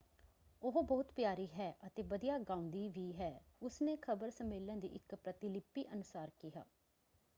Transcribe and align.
ਉਹ 0.61 0.81
ਬਹੁਤ 0.83 1.11
ਪਿਆਰੀ 1.11 1.47
ਹੈ 1.49 1.73
ਅਤੇ 1.87 2.01
ਵਧੀਆ 2.03 2.37
ਗਾਉਂਦੀ 2.39 2.87
ਵੀ 2.89 3.11
ਹੈ” 3.13 3.31
ਉਸਨੇ 3.61 3.95
ਖ਼ਬਰ 4.01 4.29
ਸੰਮੇਲਨ 4.29 4.79
ਦੀ 4.79 4.87
ਇੱਕ 4.87 5.15
ਪ੍ਰਤਿਲਿਪੀ 5.15 5.85
ਅਨੁਸਾਰ 5.93 6.31
ਕਿਹਾ। 6.39 6.63